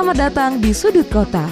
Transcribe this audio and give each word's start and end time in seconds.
Selamat 0.00 0.32
datang 0.32 0.64
di 0.64 0.72
Sudut 0.72 1.04
Kota. 1.12 1.44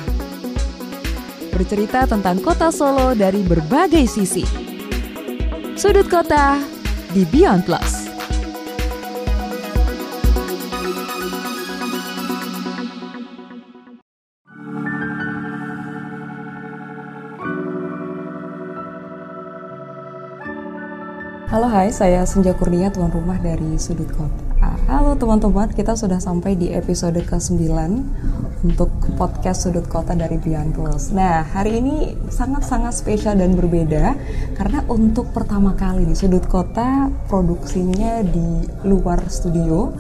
Bercerita 1.53 2.09
tentang 2.09 2.41
kota 2.41 2.73
Solo 2.73 3.13
dari 3.13 3.45
berbagai 3.45 4.09
sisi. 4.09 4.41
Sudut 5.77 6.09
Kota 6.09 6.57
di 7.13 7.29
Beyond 7.29 7.69
Plus. 7.69 8.09
Halo 21.53 21.69
hai, 21.69 21.93
saya 21.93 22.25
Senja 22.25 22.57
Kurnia, 22.57 22.89
tuan 22.89 23.13
rumah 23.13 23.37
dari 23.37 23.77
Sudut 23.77 24.09
Kota. 24.17 24.78
Halo 24.89 25.21
teman-teman, 25.21 25.69
kita 25.69 25.93
sudah 26.01 26.17
sampai 26.17 26.57
di 26.57 26.73
episode 26.73 27.21
ke-9 27.21 27.61
untuk 28.65 28.89
podcast 29.21 29.69
Sudut 29.69 29.85
Kota 29.85 30.17
dari 30.17 30.41
Beyond 30.41 30.73
Plus. 30.73 31.13
Nah, 31.13 31.45
hari 31.45 31.85
ini 31.85 32.17
sangat-sangat 32.33 32.97
spesial 32.97 33.37
dan 33.37 33.53
berbeda 33.53 34.17
karena 34.57 34.81
untuk 34.89 35.29
pertama 35.37 35.77
kali 35.77 36.09
nih 36.09 36.17
Sudut 36.17 36.49
Kota 36.49 37.13
produksinya 37.29 38.25
di 38.25 38.65
luar 38.89 39.29
studio 39.29 39.93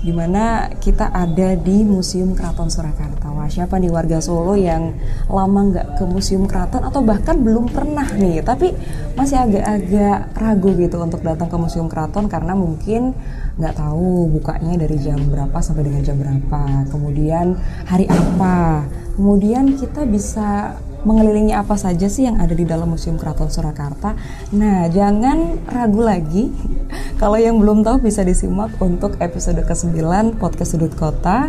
di 0.00 0.12
mana 0.14 0.70
kita 0.78 1.10
ada 1.10 1.58
di 1.58 1.82
Museum 1.82 2.32
Keraton 2.36 2.70
Surakarta. 2.70 3.32
Wah, 3.34 3.50
siapa 3.50 3.76
nih 3.76 3.90
warga 3.90 4.22
Solo 4.22 4.54
yang 4.54 4.94
lama 5.26 5.60
nggak 5.72 5.86
ke 5.98 6.04
Museum 6.06 6.46
Keraton 6.46 6.86
atau 6.86 7.02
bahkan 7.02 7.36
belum 7.40 7.68
pernah 7.70 8.06
nih, 8.06 8.40
tapi 8.46 8.72
masih 9.18 9.42
agak-agak 9.42 10.32
ragu 10.36 10.70
gitu 10.78 10.96
untuk 11.02 11.20
datang 11.26 11.50
ke 11.50 11.56
Museum 11.58 11.90
Keraton 11.90 12.30
karena 12.30 12.54
mungkin 12.54 13.12
nggak 13.56 13.74
tahu 13.76 14.28
bukanya 14.36 14.84
dari 14.84 14.96
jam 15.00 15.16
berapa 15.26 15.58
sampai 15.58 15.84
dengan 15.88 16.02
jam 16.04 16.16
berapa, 16.20 16.86
kemudian 16.92 17.56
hari 17.88 18.04
apa, 18.06 18.84
kemudian 19.16 19.74
kita 19.80 20.04
bisa 20.04 20.76
mengelilingi 21.06 21.54
apa 21.54 21.78
saja 21.78 22.10
sih 22.10 22.26
yang 22.26 22.42
ada 22.42 22.50
di 22.50 22.66
dalam 22.66 22.90
Museum 22.90 23.14
Keraton 23.14 23.46
Surakarta. 23.46 24.18
Nah, 24.58 24.90
jangan 24.90 25.62
ragu 25.70 26.02
lagi. 26.02 26.50
Kalau 27.22 27.38
yang 27.38 27.62
belum 27.62 27.86
tahu 27.86 28.02
bisa 28.02 28.26
disimak 28.26 28.74
untuk 28.82 29.14
episode 29.22 29.62
ke-9 29.62 30.02
Podcast 30.42 30.74
Sudut 30.74 30.90
Kota 30.98 31.46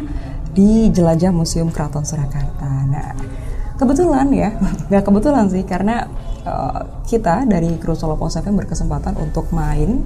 di 0.54 0.94
Jelajah 0.94 1.34
Museum 1.34 1.74
Keraton 1.74 2.06
Surakarta. 2.06 2.70
Nah, 2.86 3.18
kebetulan 3.82 4.30
ya, 4.30 4.54
nggak 4.94 5.04
kebetulan 5.04 5.50
sih 5.50 5.66
karena 5.66 6.06
uh, 6.46 7.04
kita 7.10 7.50
dari 7.50 7.74
kru 7.82 7.98
Solo 7.98 8.14
FM 8.14 8.62
berkesempatan 8.62 9.18
untuk 9.18 9.50
main 9.50 10.06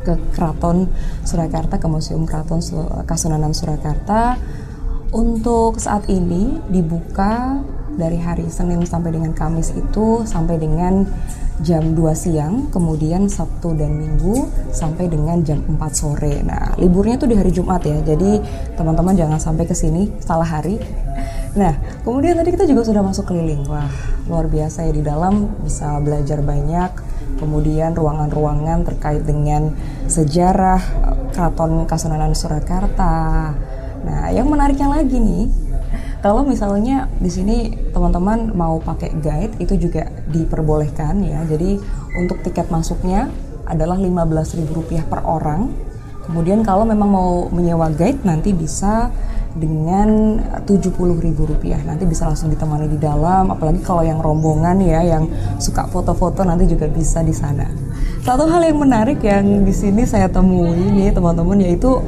ke 0.00 0.14
Keraton 0.32 0.88
Surakarta 1.26 1.76
ke 1.76 1.90
Museum 1.90 2.24
Keraton 2.24 2.62
Kasunanan 3.04 3.52
Surakarta 3.52 4.40
untuk 5.10 5.76
saat 5.76 6.06
ini 6.06 6.56
dibuka 6.70 7.60
dari 8.00 8.16
hari 8.16 8.48
Senin 8.48 8.80
sampai 8.88 9.12
dengan 9.12 9.36
Kamis 9.36 9.76
itu 9.76 10.24
sampai 10.24 10.56
dengan 10.56 11.04
jam 11.60 11.92
2 11.92 12.00
siang, 12.16 12.72
kemudian 12.72 13.28
Sabtu 13.28 13.76
dan 13.76 13.92
Minggu 14.00 14.48
sampai 14.72 15.12
dengan 15.12 15.44
jam 15.44 15.60
4 15.60 15.76
sore. 15.92 16.40
Nah, 16.40 16.72
liburnya 16.80 17.20
tuh 17.20 17.28
di 17.28 17.36
hari 17.36 17.52
Jumat 17.52 17.84
ya. 17.84 18.00
Jadi, 18.00 18.40
teman-teman 18.80 19.12
jangan 19.12 19.36
sampai 19.36 19.68
ke 19.68 19.76
sini 19.76 20.08
salah 20.24 20.48
hari. 20.48 20.80
Nah, 21.52 21.76
kemudian 22.00 22.40
tadi 22.40 22.56
kita 22.56 22.64
juga 22.64 22.88
sudah 22.88 23.04
masuk 23.04 23.28
keliling. 23.28 23.68
Wah, 23.68 23.92
luar 24.24 24.48
biasa 24.48 24.88
ya 24.88 24.92
di 24.96 25.04
dalam 25.04 25.52
bisa 25.60 26.00
belajar 26.00 26.40
banyak. 26.40 26.90
Kemudian 27.36 27.92
ruangan-ruangan 27.92 28.84
terkait 28.88 29.24
dengan 29.28 29.76
sejarah 30.08 30.80
Keraton 31.36 31.84
Kasunanan 31.84 32.32
Surakarta. 32.32 33.52
Nah, 34.00 34.32
yang 34.32 34.48
menariknya 34.48 34.88
lagi 34.88 35.20
nih, 35.20 35.44
kalau 36.20 36.44
misalnya 36.44 37.08
di 37.16 37.32
sini 37.32 37.56
teman-teman 37.96 38.52
mau 38.52 38.76
pakai 38.80 39.16
guide 39.20 39.56
itu 39.56 39.88
juga 39.88 40.08
diperbolehkan 40.28 41.16
ya. 41.24 41.40
Jadi 41.48 41.80
untuk 42.20 42.44
tiket 42.44 42.68
masuknya 42.68 43.32
adalah 43.64 43.96
Rp15.000 43.96 45.08
per 45.08 45.24
orang. 45.24 45.72
Kemudian 46.28 46.60
kalau 46.60 46.84
memang 46.84 47.08
mau 47.08 47.32
menyewa 47.48 47.88
guide 47.88 48.20
nanti 48.22 48.52
bisa 48.52 49.08
dengan 49.56 50.38
Rp70.000 50.62 51.82
nanti 51.82 52.04
bisa 52.06 52.30
langsung 52.30 52.54
ditemani 52.54 52.86
di 52.86 53.02
dalam 53.02 53.50
apalagi 53.50 53.82
kalau 53.82 54.06
yang 54.06 54.22
rombongan 54.22 54.78
ya 54.78 55.02
yang 55.02 55.26
suka 55.58 55.90
foto-foto 55.90 56.46
nanti 56.46 56.70
juga 56.70 56.86
bisa 56.86 57.18
di 57.26 57.34
sana 57.34 57.66
satu 58.22 58.46
hal 58.46 58.62
yang 58.62 58.78
menarik 58.78 59.18
yang 59.26 59.66
di 59.66 59.74
sini 59.74 60.06
saya 60.06 60.30
temui 60.30 60.94
nih 60.94 61.10
teman-teman 61.10 61.58
yaitu 61.66 61.98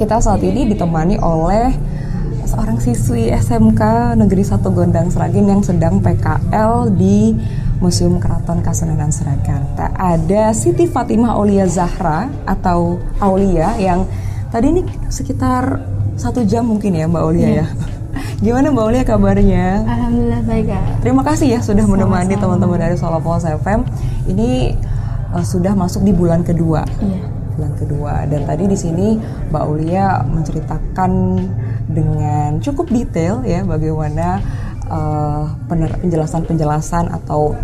kita 0.00 0.16
saat 0.16 0.40
ini 0.40 0.72
ditemani 0.72 1.20
oleh 1.20 1.76
seorang 2.46 2.78
siswi 2.78 3.26
SMK 3.34 4.14
Negeri 4.14 4.46
1 4.46 4.62
Gondang 4.70 5.10
Seragen 5.10 5.50
yang 5.50 5.62
sedang 5.66 5.98
PKL 5.98 6.94
di 6.94 7.34
Museum 7.82 8.22
Keraton 8.22 8.62
Kasunanan 8.62 9.10
Surakarta. 9.10 9.90
Ada 9.98 10.54
Siti 10.54 10.86
Fatimah 10.86 11.34
Aulia 11.34 11.66
Zahra 11.66 12.30
atau 12.46 13.02
Aulia 13.18 13.74
yang 13.82 14.06
tadi 14.54 14.72
ini 14.72 14.82
sekitar 15.10 15.82
satu 16.14 16.46
jam 16.46 16.70
mungkin 16.70 16.94
ya 16.94 17.10
Mbak 17.10 17.22
Aulia 17.26 17.48
ya. 17.50 17.54
ya. 17.60 17.66
Gimana 18.46 18.70
Mbak 18.70 18.84
Aulia 18.86 19.02
kabarnya? 19.02 19.66
Alhamdulillah 19.82 20.42
baik 20.46 20.64
Kak. 20.70 20.82
Terima 21.02 21.22
kasih 21.26 21.46
ya 21.58 21.60
sudah 21.60 21.84
menemani 21.84 22.38
teman-teman 22.38 22.78
dari 22.78 22.96
Solo 22.96 23.18
Pos 23.18 23.42
FM. 23.42 23.82
Ini 24.30 24.72
uh, 25.34 25.44
sudah 25.44 25.74
masuk 25.74 26.06
di 26.06 26.14
bulan 26.14 26.46
kedua. 26.46 26.86
Iya. 27.02 27.35
Bulan 27.56 27.72
kedua 27.74 28.28
dan 28.28 28.44
tadi 28.44 28.68
di 28.68 28.76
sini 28.76 29.16
Mbak 29.48 29.62
Aulia 29.64 30.20
menceritakan 30.28 31.12
dengan 31.88 32.60
cukup 32.60 32.92
detail 32.92 33.40
ya 33.48 33.64
bagaimana 33.64 34.40
uh, 34.90 35.44
penjelasan-penjelasan 36.04 37.10
atau 37.10 37.56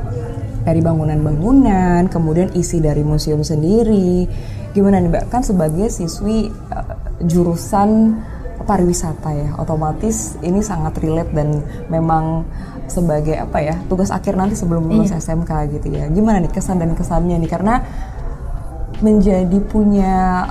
dari 0.63 0.79
bangunan-bangunan, 0.79 2.07
kemudian 2.07 2.55
isi 2.55 2.79
dari 2.79 3.03
museum 3.03 3.43
sendiri. 3.43 4.27
Gimana 4.73 5.03
nih 5.03 5.11
Mbak? 5.11 5.25
Kan 5.29 5.43
sebagai 5.43 5.91
siswi 5.91 6.49
uh, 6.71 6.97
jurusan 7.27 8.17
pariwisata 8.63 9.35
ya, 9.35 9.49
otomatis 9.59 10.39
ini 10.39 10.63
sangat 10.63 11.03
relate 11.03 11.35
dan 11.35 11.67
memang 11.91 12.47
sebagai 12.87 13.35
apa 13.35 13.59
ya 13.59 13.75
tugas 13.91 14.15
akhir 14.15 14.39
nanti 14.39 14.55
sebelum 14.55 14.87
lulus 14.87 15.11
iya. 15.11 15.19
SMK 15.19 15.51
gitu 15.79 15.89
ya. 15.91 16.07
Gimana 16.07 16.39
nih 16.39 16.53
kesan 16.55 16.79
dan 16.79 16.95
kesannya 16.95 17.43
nih 17.43 17.51
karena 17.51 17.83
menjadi 19.03 19.59
punya 19.67 20.47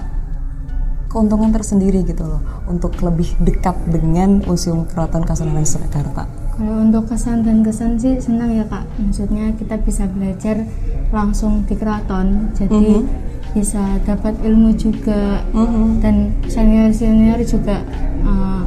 keuntungan 1.12 1.51
tersendiri 1.51 2.07
gitu 2.07 2.23
loh 2.23 2.39
untuk 2.72 2.95
lebih 3.03 3.28
dekat 3.44 3.75
dengan 3.91 4.39
Museum 4.47 4.88
Keraton 4.88 5.28
Kasunanan 5.28 5.67
Surakarta. 5.67 6.23
Kalau 6.56 6.78
untuk 6.79 7.11
kesan 7.11 7.44
dan 7.44 7.63
kesan 7.67 8.00
sih 8.00 8.16
senang 8.19 8.56
ya 8.56 8.63
kak. 8.67 8.88
Maksudnya 8.95 9.51
kita 9.59 9.75
bisa 9.84 10.07
belajar 10.07 10.63
langsung 11.11 11.67
di 11.67 11.75
keraton, 11.75 12.56
jadi 12.56 13.01
mm 13.01 13.03
-hmm. 13.03 13.51
bisa 13.51 13.84
dapat 14.07 14.40
ilmu 14.40 14.72
juga 14.79 15.44
mm 15.51 15.67
-hmm. 15.67 15.88
dan 16.00 16.16
senior 16.47 16.95
senior 16.95 17.40
juga 17.44 17.84
uh, 18.23 18.63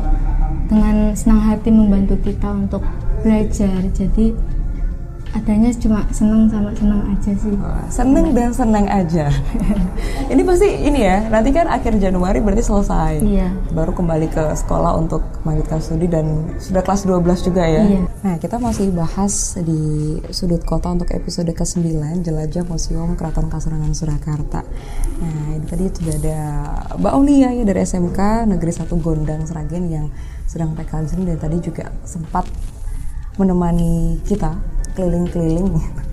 dengan 0.68 1.16
senang 1.16 1.40
hati 1.48 1.72
membantu 1.72 2.20
kita 2.20 2.52
untuk 2.52 2.84
belajar. 3.24 3.80
Jadi 3.96 4.36
adanya 5.34 5.70
cuma 5.82 6.06
seneng 6.14 6.46
sama 6.46 6.70
seneng 6.78 7.02
aja 7.10 7.32
sih. 7.34 7.54
Seneng 7.90 8.26
dan 8.30 8.50
seneng 8.54 8.86
aja. 8.86 9.26
Ini 10.32 10.40
pasti 10.46 10.68
ini 10.88 11.04
ya 11.04 11.28
nanti 11.28 11.52
kan 11.52 11.68
akhir 11.68 12.00
Januari 12.00 12.40
berarti 12.40 12.64
selesai. 12.64 13.20
Iya. 13.20 13.48
baru 13.74 13.92
kembali 13.92 14.30
ke 14.32 14.56
sekolah 14.56 14.96
untuk 14.96 15.20
melanjutkan 15.44 15.82
studi 15.82 16.06
dan 16.08 16.56
sudah 16.56 16.80
kelas 16.80 17.04
12 17.04 17.46
juga 17.50 17.64
ya. 17.66 17.82
Iya. 17.84 18.02
nah 18.24 18.34
kita 18.40 18.56
masih 18.56 18.88
bahas 18.94 19.58
di 19.60 20.16
sudut 20.32 20.64
kota 20.64 20.94
untuk 20.94 21.12
episode 21.12 21.50
ke-9 21.52 22.24
jelajah 22.24 22.64
museum 22.64 23.18
keraton 23.18 23.52
Kasunanan 23.52 23.92
Surakarta. 23.92 24.64
Nah 25.20 25.60
ini 25.60 25.66
tadi 25.68 25.84
sudah 25.92 26.14
ada 26.16 26.38
Mbak 26.96 27.12
Aulia 27.12 27.48
ya 27.52 27.64
dari 27.68 27.80
SMK 27.84 28.48
Negeri 28.48 28.72
1 28.72 28.88
Gondang 29.04 29.42
Seragen 29.44 29.84
yang 29.92 30.06
sedang 30.48 30.72
PK 30.72 31.04
dan 31.10 31.36
tadi 31.36 31.58
juga 31.60 31.92
sempat 32.06 32.48
menemani 33.36 34.22
kita 34.22 34.73
keliling-keliling. 34.94 35.68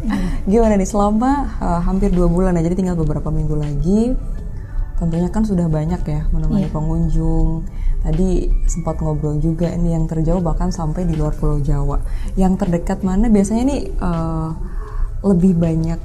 Gimana 0.51 0.74
nih 0.75 0.89
selama 0.89 1.48
uh, 1.62 1.81
hampir 1.86 2.10
dua 2.10 2.28
bulan 2.28 2.57
ya, 2.57 2.66
jadi 2.66 2.75
tinggal 2.78 2.98
beberapa 2.98 3.30
minggu 3.30 3.56
lagi. 3.56 4.01
Tentunya 4.98 5.30
kan 5.33 5.42
sudah 5.42 5.66
banyak 5.66 6.01
ya 6.06 6.22
menemani 6.30 6.69
yeah. 6.69 6.74
pengunjung. 6.74 7.66
Tadi 8.01 8.50
sempat 8.66 8.98
ngobrol 9.01 9.38
juga 9.38 9.69
ini 9.69 9.94
yang 9.94 10.10
terjauh 10.10 10.42
bahkan 10.42 10.74
sampai 10.74 11.06
di 11.06 11.13
luar 11.13 11.33
Pulau 11.38 11.62
Jawa. 11.62 12.01
Yang 12.38 12.66
terdekat 12.66 13.06
mana 13.06 13.30
biasanya 13.30 13.63
nih 13.69 13.81
uh, 14.01 14.54
lebih 15.22 15.57
banyak 15.57 16.01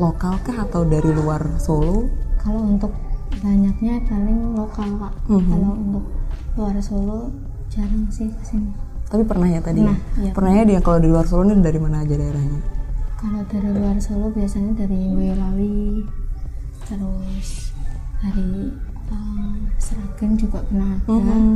lokal 0.00 0.40
kah 0.44 0.64
atau 0.64 0.84
dari 0.88 1.12
luar 1.12 1.60
Solo? 1.60 2.08
Kalau 2.40 2.64
untuk 2.64 2.92
banyaknya 3.40 4.00
paling 4.08 4.56
lokal 4.56 4.88
kak. 4.96 5.12
Mm 5.28 5.36
-hmm. 5.36 5.48
Kalau 5.48 5.72
untuk 5.76 6.04
luar 6.56 6.76
Solo 6.80 7.20
jarang 7.68 8.08
sih 8.08 8.28
ke 8.32 8.44
sini. 8.44 8.89
Tapi 9.10 9.22
pernah 9.26 9.48
ya 9.50 9.58
tadi? 9.58 9.82
Nah, 9.82 9.98
ya. 10.22 10.30
Pernahnya 10.30 10.64
dia 10.70 10.80
kalau 10.80 10.98
di 11.02 11.08
luar 11.10 11.26
Solo 11.26 11.50
ini 11.50 11.58
dari 11.58 11.78
mana 11.82 12.06
aja 12.06 12.14
daerahnya? 12.14 12.60
Kalau 13.18 13.42
dari 13.50 13.68
luar 13.74 13.96
Solo 13.98 14.30
biasanya 14.30 14.72
dari 14.86 15.00
Boyolali, 15.10 16.06
terus 16.86 17.74
dari 18.22 18.70
uh, 19.10 19.54
Seragen 19.82 20.38
juga 20.38 20.62
pernah 20.62 20.94
ada. 20.94 21.10
Mm 21.10 21.20
-hmm. 21.20 21.54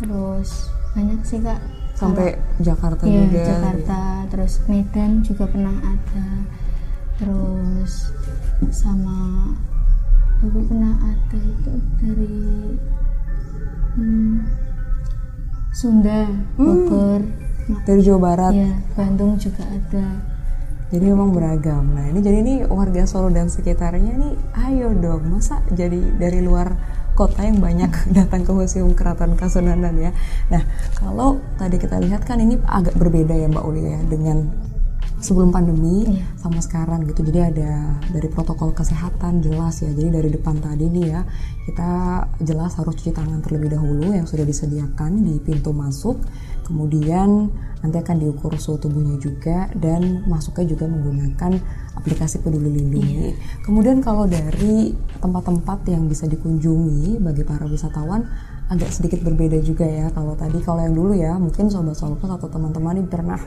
terus 0.00 0.72
banyak 0.96 1.20
sih 1.28 1.38
kak 1.44 1.60
sampai 2.00 2.32
Jakarta 2.64 3.04
Iya, 3.04 3.28
juga 3.28 3.42
Jakarta 3.44 4.00
terus 4.32 4.52
Medan 4.64 5.20
juga 5.20 5.44
pernah 5.44 5.76
ada 5.84 6.26
terus 7.20 8.16
sama 8.72 9.52
dulu 10.40 10.64
pernah 10.64 10.96
ada 11.04 11.36
itu 11.36 11.74
dari 12.00 12.40
hmm, 14.00 14.36
Sunda 15.70 16.26
Bogor 16.58 17.40
Nah, 17.70 17.86
dari 17.86 18.02
Jawa 18.02 18.18
Barat 18.18 18.54
ya 18.54 18.72
Bandung 18.98 19.38
juga 19.38 19.62
ada 19.62 20.06
Jadi 20.90 21.06
memang 21.06 21.30
beragam. 21.30 21.86
Nah 21.94 22.10
ini 22.10 22.18
jadi 22.18 22.42
ini 22.42 22.54
warga 22.66 23.06
Solo 23.06 23.30
dan 23.30 23.46
sekitarnya 23.46 24.10
nih, 24.10 24.34
ayo 24.58 24.90
dong, 24.90 25.22
masa 25.30 25.62
jadi 25.70 26.02
dari 26.18 26.42
luar 26.42 26.74
kota 27.14 27.46
yang 27.46 27.62
banyak 27.62 27.94
datang 28.18 28.42
ke 28.42 28.50
Museum 28.50 28.90
Keraton 28.98 29.38
Kasunanan 29.38 29.94
ya. 29.94 30.10
Nah 30.50 30.66
kalau 30.98 31.38
tadi 31.62 31.78
kita 31.78 32.02
lihat 32.02 32.26
kan 32.26 32.42
ini 32.42 32.58
agak 32.66 32.98
berbeda 32.98 33.38
ya 33.38 33.46
Mbak 33.46 33.64
Uli 33.70 33.86
ya 33.86 34.02
dengan 34.02 34.50
sebelum 35.20 35.52
pandemi 35.52 36.08
Iya. 36.08 36.24
sama 36.40 36.58
sekarang 36.64 37.04
gitu. 37.06 37.20
Jadi 37.22 37.40
ada 37.40 38.00
dari 38.08 38.28
protokol 38.32 38.72
kesehatan 38.72 39.44
jelas 39.44 39.84
ya. 39.84 39.92
Jadi 39.92 40.08
dari 40.08 40.28
depan 40.32 40.56
tadi 40.58 40.88
nih 40.88 41.06
ya 41.12 41.20
kita 41.68 41.90
jelas 42.40 42.74
harus 42.80 42.96
cuci 42.96 43.12
tangan 43.12 43.44
terlebih 43.44 43.70
dahulu 43.76 44.10
yang 44.10 44.24
sudah 44.24 44.42
disediakan 44.48 45.22
di 45.22 45.36
pintu 45.38 45.70
masuk. 45.76 46.18
Kemudian 46.64 47.50
nanti 47.82 47.96
akan 47.98 48.16
diukur 48.22 48.54
suhu 48.60 48.78
tubuhnya 48.78 49.18
juga 49.18 49.66
dan 49.74 50.22
masuknya 50.28 50.70
juga 50.76 50.84
menggunakan 50.86 51.58
aplikasi 51.98 52.40
Peduli 52.40 52.70
Lindungi. 52.70 53.34
Kemudian 53.66 53.98
kalau 54.04 54.28
dari 54.30 54.94
tempat-tempat 55.18 55.88
yang 55.90 56.06
bisa 56.06 56.30
dikunjungi 56.30 57.18
bagi 57.18 57.42
para 57.42 57.66
wisatawan 57.66 58.22
agak 58.70 58.94
sedikit 58.94 59.26
berbeda 59.26 59.58
juga 59.66 59.82
ya. 59.82 60.06
Kalau 60.14 60.38
tadi 60.38 60.62
kalau 60.62 60.78
yang 60.86 60.94
dulu 60.94 61.12
ya 61.18 61.34
mungkin 61.42 61.66
sobat 61.66 61.98
Solopos 61.98 62.30
atau 62.38 62.46
teman-teman 62.46 63.02
ini 63.02 63.08
pernah 63.10 63.40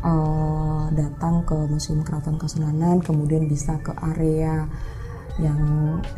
eh, 0.00 0.84
datang 0.96 1.44
ke 1.44 1.56
Museum 1.68 2.00
Keraton 2.02 2.36
Kasunanan, 2.40 3.00
kemudian 3.04 3.46
bisa 3.46 3.78
ke 3.80 3.94
area 4.00 4.66
yang 5.38 5.60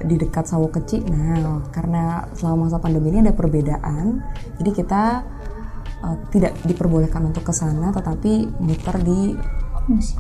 di 0.03 0.19
dekat 0.19 0.49
Sawo 0.51 0.73
Kecil. 0.73 1.07
Nah, 1.07 1.63
karena 1.71 2.27
selama 2.35 2.67
masa 2.67 2.83
pandemi 2.83 3.15
ini 3.15 3.23
ada 3.23 3.35
perbedaan, 3.35 4.23
jadi 4.59 4.71
kita 4.73 5.03
eh, 6.03 6.17
tidak 6.35 6.53
diperbolehkan 6.67 7.29
untuk 7.31 7.47
ke 7.47 7.55
sana, 7.55 7.95
tetapi 7.95 8.49
muter 8.59 8.97
di 9.03 9.37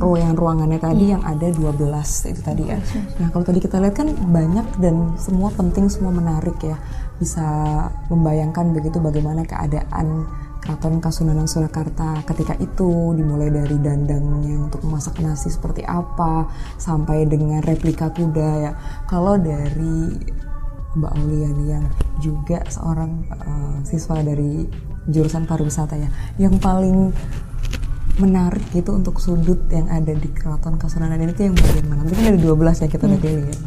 ruang 0.02 0.34
ruangannya 0.34 0.82
tadi 0.82 1.14
yang 1.14 1.22
ada 1.22 1.46
12 1.46 1.78
itu 2.34 2.40
tadi 2.42 2.66
ya. 2.66 2.78
Nah, 3.22 3.30
kalau 3.30 3.44
tadi 3.46 3.62
kita 3.62 3.78
lihat 3.78 3.94
kan 3.94 4.10
banyak 4.10 4.66
dan 4.82 5.14
semua 5.14 5.54
penting, 5.54 5.86
semua 5.86 6.10
menarik 6.10 6.58
ya. 6.58 6.76
Bisa 7.22 7.46
membayangkan 8.10 8.74
begitu 8.74 8.98
bagaimana 8.98 9.46
keadaan 9.46 10.26
Keraton 10.62 11.02
Kasunanan 11.02 11.50
Surakarta 11.50 12.22
ketika 12.22 12.54
itu 12.62 13.18
dimulai 13.18 13.50
dari 13.50 13.74
dandangnya 13.82 14.70
untuk 14.70 14.86
memasak 14.86 15.18
nasi 15.18 15.50
seperti 15.50 15.82
apa 15.82 16.46
sampai 16.78 17.26
dengan 17.26 17.58
replika 17.66 18.14
kuda 18.14 18.50
ya. 18.62 18.72
Kalau 19.10 19.34
dari 19.42 20.14
Mbak 20.94 21.12
Aulia 21.18 21.50
nih 21.50 21.68
yang 21.74 21.86
juga 22.22 22.62
seorang 22.70 23.26
eh, 23.26 23.76
siswa 23.82 24.22
dari 24.22 24.70
jurusan 25.10 25.50
pariwisata 25.50 25.98
ya, 25.98 26.06
yang 26.38 26.54
paling 26.62 27.10
menarik 28.22 28.62
gitu 28.70 28.94
untuk 28.94 29.18
sudut 29.18 29.58
yang 29.66 29.90
ada 29.90 30.14
di 30.14 30.28
Keraton 30.30 30.78
Kasunanan 30.78 31.18
ini 31.18 31.34
tuh 31.34 31.50
yang 31.50 31.56
bagian 31.58 31.86
mana? 31.90 32.06
Mungkin 32.06 32.28
ada 32.28 32.38
12 32.38 32.82
yang 32.86 32.90
kita 32.92 33.04
udah 33.10 33.20
pilih 33.20 33.44
ya. 33.50 33.58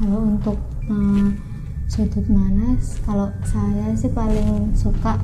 kalau 0.00 0.20
untuk 0.24 0.58
eh, 0.88 1.28
sudut 1.84 2.26
mana 2.32 2.80
kalau 3.04 3.28
saya 3.44 3.92
sih 3.92 4.08
paling 4.08 4.72
suka 4.72 5.20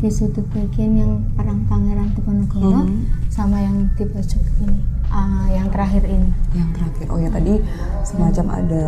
di 0.00 0.08
sudut 0.08 0.42
bagian 0.50 0.92
yang 0.96 1.12
perang 1.34 1.60
pangeran 1.64 2.08
Diponegoro 2.10 2.82
Mhm. 2.82 3.28
sama 3.28 3.60
yang 3.60 3.84
di 3.94 4.04
pojok 4.04 4.42
ini 4.58 4.80
ah, 5.06 5.44
yang 5.46 5.68
terakhir 5.68 6.02
ini 6.02 6.30
Yang 6.50 6.70
terakhir, 6.72 7.06
oh 7.08 7.18
ya 7.18 7.28
tadi 7.28 7.54
semacam 8.02 8.46
ada 8.56 8.84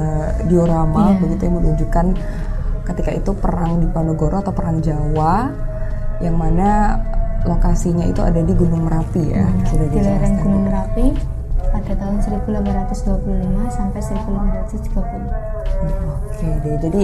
diorama 0.46 1.00
Iya. 1.06 1.20
begitu 1.20 1.42
yang 1.44 1.56
menunjukkan 1.58 2.06
ketika 2.82 3.10
itu 3.12 3.30
perang 3.34 3.78
di 3.78 3.86
Ponorogo 3.86 4.32
atau 4.34 4.50
perang 4.50 4.80
Jawa 4.80 5.52
yang 6.18 6.34
mana 6.34 6.96
lokasinya 7.42 8.02
itu 8.02 8.18
ada 8.18 8.38
di 8.38 8.52
Gunung 8.52 8.86
Merapi 8.86 9.22
ya, 9.28 9.44
sudah 9.66 9.86
di 9.86 9.98
lereng. 9.98 10.34
Gunung 10.38 10.64
Merapi 10.64 11.06
pada 11.68 11.92
tahun 11.92 12.16
1825 12.20 13.18
sampai 13.68 14.00
1530 14.00 15.26
Oke 16.22 16.48
deh, 16.60 16.76
jadi 16.80 17.02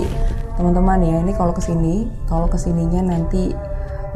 teman-teman 0.55 0.99
ya 1.00 1.16
ini 1.19 1.32
kalau 1.32 1.50
ke 1.50 1.60
sini, 1.60 2.06
kalau 2.25 2.46
ke 2.46 2.56
sininya 2.56 3.02
nanti 3.05 3.50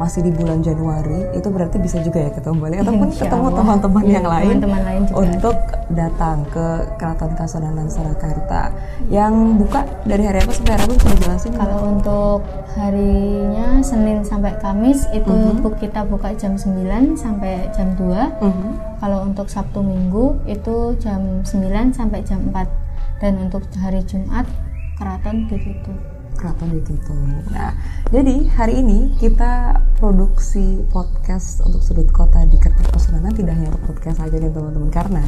masih 0.03 0.19
di 0.21 0.31
bulan 0.31 0.59
Januari, 0.59 1.31
itu 1.31 1.47
berarti 1.47 1.77
bisa 1.77 1.97
juga 1.99 2.19
ya 2.19 2.29
ketemu 2.29 2.57
balik 2.59 2.77
ataupun 2.83 3.07
Insya 3.07 3.23
ketemu 3.23 3.47
teman-teman 3.53 4.01
Iya, 4.01 4.11
yang 4.13 4.27
lain, 4.27 4.47
teman-teman 4.53 4.81
lain 4.83 5.01
juga 5.03 5.17
untuk 5.17 5.57
datang 5.89 6.37
ke 6.45 6.65
Keraton 6.93 7.31
Kasunanan 7.33 7.87
Surakarta. 7.87 8.61
Yang 9.07 9.33
buka 9.57 9.79
dari 10.03 10.23
hari 10.23 10.39
apa 10.39 10.51
sampai 10.51 10.71
hari 10.73 10.83
apa 10.83 10.93
bisa 10.93 11.07
dijelasin? 11.09 11.49
nggak? 11.49 11.61
Kalau 11.61 11.79
untuk 11.89 12.39
harinya 12.73 13.67
Senin 13.79 14.19
sampai 14.21 14.51
Kamis 14.57 15.07
itu 15.09 15.29
Mhm. 15.29 15.61
bu- 15.61 15.75
kita 15.75 16.03
buka 16.03 16.29
jam 16.33 16.53
9 16.53 17.15
sampai 17.15 17.71
jam 17.71 17.95
2. 17.95 18.27
Mhm. 18.37 18.69
Kalau 18.99 19.23
untuk 19.23 19.47
Sabtu 19.47 19.79
Minggu 19.79 20.37
itu 20.45 20.75
jam 20.97 21.41
9 21.41 21.89
sampai 21.89 22.19
jam 22.21 22.43
4. 22.45 22.67
Dan 23.17 23.39
untuk 23.39 23.63
hari 23.77 24.03
Jumat 24.03 24.43
keraton 24.93 25.47
ditutup. 25.47 25.95
Keraton 26.43 26.75
ditutup. 26.75 27.15
Nah, 27.55 27.71
jadi 28.11 28.51
hari 28.51 28.83
ini 28.83 29.15
kita 29.15 29.79
produksi 29.95 30.83
podcast 30.91 31.63
untuk 31.63 31.79
sudut 31.79 32.11
kota 32.11 32.43
di 32.43 32.59
Kasunanan 32.59 33.31
tidak 33.31 33.55
hanya 33.55 33.71
podcast 33.87 34.19
aja 34.19 34.35
nih 34.35 34.51
teman-teman. 34.51 34.91
Karena 34.91 35.23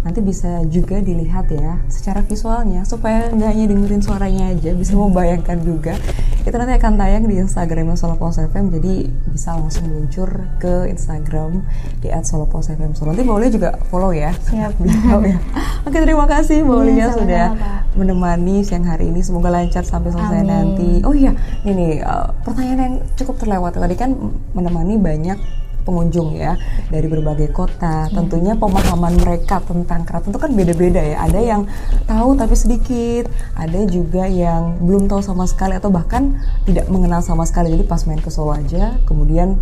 nanti 0.00 0.24
bisa 0.24 0.64
juga 0.72 1.04
dilihat 1.04 1.52
ya 1.52 1.84
secara 1.92 2.24
visualnya 2.24 2.80
supaya 2.88 3.28
nggak 3.28 3.50
hanya 3.52 3.64
dengerin 3.76 4.00
suaranya 4.00 4.56
aja 4.56 4.72
bisa 4.72 4.96
membayangkan 4.96 5.60
juga 5.60 6.00
itu 6.44 6.56
nanti 6.60 6.76
akan 6.76 6.92
tayang 7.00 7.24
di 7.24 7.40
Instagram 7.40 7.96
Solopos 7.96 8.36
FM 8.36 8.68
jadi 8.68 9.08
bisa 9.32 9.56
langsung 9.56 9.88
meluncur 9.88 10.28
ke 10.60 10.92
Instagram 10.92 11.64
di 12.04 12.12
@solopos_fm. 12.12 12.92
So, 12.92 13.08
nanti 13.08 13.24
boleh 13.24 13.48
juga 13.48 13.80
follow 13.88 14.12
ya. 14.12 14.32
Siap. 14.48 14.76
Ya. 15.24 15.40
Oke 15.88 15.98
terima 16.04 16.28
kasih 16.28 16.66
Mbak 16.66 16.74
sama-sama, 16.84 17.16
sudah 17.16 17.46
Pak. 17.56 17.80
menemani 17.96 18.56
siang 18.60 18.84
hari 18.84 19.08
ini 19.08 19.24
semoga 19.24 19.48
lancar 19.48 19.80
sampai 19.86 20.12
selesai 20.12 20.44
Amin. 20.44 20.50
nanti. 20.52 20.90
Oh 21.00 21.16
iya, 21.16 21.32
ini 21.64 21.72
nih, 21.72 21.92
uh, 22.04 22.28
pertanyaan 22.44 22.80
yang 22.80 22.94
cukup 23.16 23.40
terlewat 23.40 23.72
tadi 23.78 23.96
kan 23.96 24.12
menemani 24.52 25.00
banyak 25.00 25.38
pengunjung 25.84 26.34
ya 26.34 26.56
dari 26.88 27.06
berbagai 27.06 27.52
kota. 27.52 28.08
Tentunya 28.10 28.56
pemahaman 28.56 29.20
mereka 29.20 29.60
tentang 29.62 30.02
keraton 30.08 30.32
itu 30.32 30.40
kan 30.40 30.50
beda-beda 30.56 31.00
ya. 31.04 31.16
Ada 31.22 31.40
yang 31.40 31.62
tahu 32.08 32.34
tapi 32.34 32.56
sedikit, 32.56 33.28
ada 33.54 33.80
juga 33.86 34.24
yang 34.26 34.80
belum 34.80 35.06
tahu 35.06 35.20
sama 35.20 35.44
sekali 35.44 35.76
atau 35.76 35.92
bahkan 35.92 36.40
tidak 36.64 36.88
mengenal 36.88 37.20
sama 37.20 37.44
sekali. 37.44 37.70
Jadi 37.76 37.84
pas 37.84 38.02
main 38.08 38.18
ke 38.18 38.32
Solo 38.32 38.56
aja, 38.56 38.96
kemudian 39.04 39.60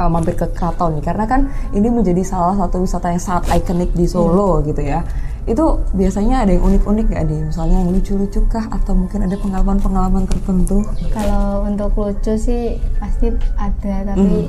uh, 0.00 0.10
mampir 0.10 0.34
ke 0.34 0.48
keraton 0.50 0.98
nih. 0.98 1.04
Karena 1.04 1.24
kan 1.28 1.40
ini 1.76 1.92
menjadi 1.92 2.24
salah 2.24 2.56
satu 2.56 2.82
wisata 2.82 3.12
yang 3.12 3.22
sangat 3.22 3.52
ikonik 3.62 3.92
di 3.92 4.08
Solo 4.08 4.64
gitu 4.64 4.80
ya. 4.80 5.04
Itu 5.44 5.84
biasanya 5.92 6.48
ada 6.48 6.56
yang 6.56 6.64
unik-unik 6.64 7.06
gak 7.12 7.24
nih? 7.28 7.40
Misalnya 7.52 7.84
yang 7.84 7.92
lucu-lucu 7.92 8.40
kah? 8.48 8.64
Atau 8.72 8.96
mungkin 8.96 9.28
ada 9.28 9.36
pengalaman-pengalaman 9.36 10.24
tertentu? 10.24 10.80
Kalau 11.12 11.68
untuk 11.68 11.92
lucu 12.00 12.32
sih 12.40 12.80
pasti 12.96 13.28
ada, 13.60 14.08
tapi 14.08 14.48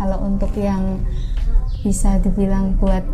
kalau 0.00 0.16
untuk 0.24 0.48
yang 0.56 0.96
bisa 1.84 2.16
dibilang 2.24 2.72
buat 2.80 3.04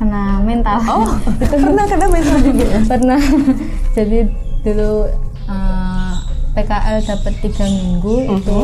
kena 0.00 0.40
mental. 0.40 0.80
Oh 0.88 1.04
itu 1.20 1.54
pernah 1.68 1.84
kena 1.84 2.06
mental 2.08 2.38
juga 2.40 2.64
ya? 2.64 2.80
Pernah. 2.88 3.20
Jadi 3.96 4.18
dulu 4.64 4.92
eh, 5.52 6.12
PKL 6.56 6.96
dapat 7.04 7.34
tiga 7.44 7.64
minggu 7.68 8.14
itu 8.40 8.58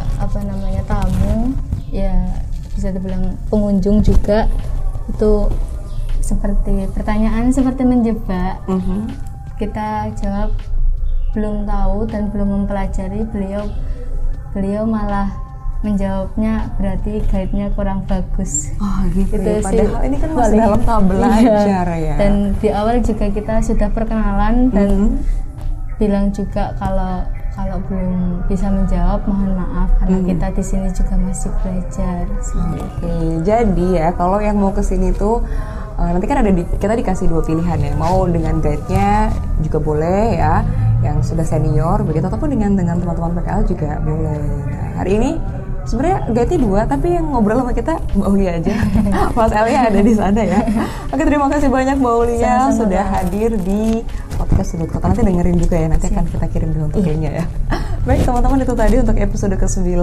eh, 0.00 0.08
apa 0.16 0.38
namanya 0.40 0.82
tamu. 0.88 1.52
Ya 1.92 2.40
bisa 2.72 2.88
dibilang 2.88 3.36
pengunjung 3.52 4.00
juga. 4.00 4.48
Itu 5.12 5.52
seperti 6.24 6.88
pertanyaan 6.96 7.52
seperti 7.52 7.84
menjebak. 7.84 8.64
Mhm. 8.64 9.28
kita 9.60 10.10
jawab 10.18 10.50
belum 11.38 11.70
tahu 11.70 12.10
dan 12.10 12.32
belum 12.34 12.64
mempelajari. 12.64 13.22
Beliau 13.30 13.70
beliau 14.50 14.82
malah 14.82 15.30
menjawabnya 15.82 16.54
berarti 16.74 17.22
guide-nya 17.26 17.66
kurang 17.74 18.06
bagus 18.06 18.70
oh 18.78 19.02
gitu 19.10 19.34
itu 19.34 19.42
ya 19.44 19.58
sih 19.58 19.64
padahal 19.82 20.02
ini 20.02 20.16
kan 20.16 20.28
masih 20.32 20.56
dalam 20.56 20.80
tahap 20.80 21.02
belajar 21.04 21.86
Iya. 21.88 21.98
ya 21.98 22.14
dan 22.16 22.32
di 22.56 22.68
awal 22.70 22.96
juga 22.98 23.26
kita 23.28 23.54
sudah 23.60 23.88
perkenalan 23.90 24.54
dan 24.70 24.88
Mhm. 24.88 25.08
bilang 25.98 26.26
juga 26.30 26.74
kalau 26.76 27.22
kalau 27.52 27.76
belum 27.84 28.46
bisa 28.46 28.64
menjawab 28.66 29.20
mohon 29.22 29.52
maaf 29.52 29.92
karena 29.98 30.18
Mhm. 30.18 30.26
kita 30.26 30.46
di 30.50 30.62
sini 30.64 30.88
juga 30.88 31.14
masih 31.16 31.50
belajar 31.60 32.24
Oke, 32.80 33.12
jadi 33.42 33.86
ya 33.92 34.08
kalau 34.12 34.38
yang 34.38 34.56
mau 34.56 34.70
ke 34.70 34.80
sini 34.80 35.12
tuh 35.12 35.44
eh, 35.92 36.08
nanti 36.08 36.24
kan 36.24 36.40
ada 36.40 36.48
di, 36.48 36.64
kita 36.72 36.96
dikasih 36.96 37.28
dua 37.28 37.44
pilihan 37.44 37.76
ya. 37.76 37.92
Mau 37.94 38.24
dengan 38.24 38.58
guide-nya 38.58 39.28
juga 39.60 39.78
boleh 39.78 40.22
ya. 40.34 40.64
yang 41.02 41.18
sudah 41.18 41.42
senior 41.42 41.98
begitu 42.00 42.22
ataupun 42.22 42.46
dengan 42.48 42.72
dengan 42.72 42.94
teman-teman 42.96 43.34
PKL 43.34 43.62
juga 43.66 43.98
boleh. 43.98 44.38
Nah, 44.64 44.90
hari 44.96 45.18
ini 45.18 45.30
sebenarnya 45.86 46.18
ganti 46.30 46.54
dua 46.58 46.80
tapi 46.86 47.14
yang 47.14 47.26
ngobrol 47.30 47.62
sama 47.62 47.72
kita 47.74 47.94
Mbak 48.14 48.28
Ulia 48.30 48.50
aja. 48.58 48.72
Mas 49.36 49.52
Elia 49.52 49.80
ada 49.90 50.00
di 50.00 50.14
sana 50.14 50.40
ya. 50.42 50.60
Oke 51.10 51.22
terima 51.26 51.46
kasih 51.50 51.68
banyak 51.68 51.96
Mbak 51.98 52.14
Ulia 52.22 52.38
Sama-sama, 52.40 52.78
sudah 52.78 53.04
Kak. 53.04 53.14
hadir 53.18 53.50
di 53.60 53.82
podcast 54.36 54.68
Sudut 54.74 54.88
Kota. 54.90 55.10
Nanti 55.10 55.22
dengerin 55.22 55.56
juga 55.58 55.76
ya. 55.78 55.86
Nanti 55.90 56.06
akan 56.10 56.24
kita 56.28 56.46
kirim 56.50 56.68
dulu 56.74 56.84
untuk 56.92 57.02
linknya 57.04 57.32
ya. 57.42 57.44
Baik 58.02 58.26
teman-teman 58.26 58.58
itu 58.66 58.74
tadi 58.74 58.96
untuk 58.98 59.14
episode 59.14 59.54
ke-9 59.54 59.94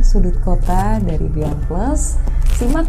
Sudut 0.00 0.36
Kota 0.40 0.96
dari 1.04 1.26
Beyond 1.28 1.60
Plus. 1.68 2.16
Simak 2.56 2.86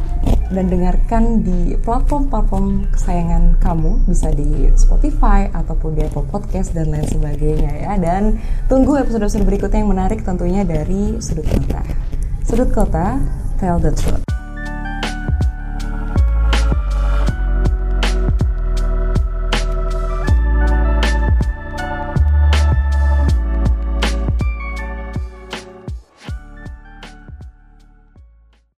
dan 0.53 0.69
dengarkan 0.69 1.41
di 1.41 1.73
platform-platform 1.81 2.93
kesayangan 2.93 3.57
kamu 3.57 4.05
bisa 4.05 4.29
di 4.29 4.69
Spotify 4.77 5.49
ataupun 5.49 5.97
di 5.97 6.05
Apple 6.05 6.29
Podcast 6.29 6.77
dan 6.77 6.93
lain 6.93 7.09
sebagainya 7.09 7.71
ya 7.81 7.93
dan 7.97 8.37
tunggu 8.69 9.01
episode-episode 9.01 9.49
berikutnya 9.49 9.81
yang 9.81 9.89
menarik 9.89 10.21
tentunya 10.21 10.61
dari 10.61 11.17
Sudut 11.17 11.47
Kota 11.47 11.81
Sudut 12.53 12.71
Kota 12.71 13.17
Tell 13.57 13.79
the 13.79 13.89
Truth 13.89 14.32